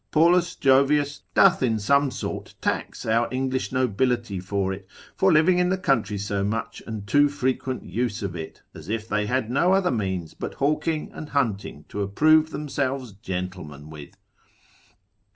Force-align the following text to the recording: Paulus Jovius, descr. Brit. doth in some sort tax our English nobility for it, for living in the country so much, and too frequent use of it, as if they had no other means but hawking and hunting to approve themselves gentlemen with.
Paulus 0.09 0.55
Jovius, 0.55 1.19
descr. 1.35 1.35
Brit. 1.35 1.35
doth 1.35 1.61
in 1.61 1.77
some 1.77 2.09
sort 2.09 2.55
tax 2.59 3.05
our 3.05 3.31
English 3.31 3.71
nobility 3.71 4.39
for 4.39 4.73
it, 4.73 4.87
for 5.15 5.31
living 5.31 5.59
in 5.59 5.69
the 5.69 5.77
country 5.77 6.17
so 6.17 6.43
much, 6.43 6.81
and 6.87 7.05
too 7.05 7.29
frequent 7.29 7.85
use 7.85 8.23
of 8.23 8.35
it, 8.35 8.63
as 8.73 8.89
if 8.89 9.07
they 9.07 9.27
had 9.27 9.51
no 9.51 9.73
other 9.73 9.91
means 9.91 10.33
but 10.33 10.55
hawking 10.55 11.11
and 11.13 11.29
hunting 11.29 11.85
to 11.89 12.01
approve 12.01 12.49
themselves 12.49 13.11
gentlemen 13.11 13.91
with. 13.91 14.17